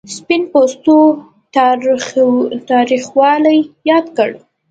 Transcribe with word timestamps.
سپین 0.15 0.41
پوستو 0.51 0.95
تاوتریخوالی 2.67 3.57
یاد 3.89 4.05
کړ. 4.17 4.29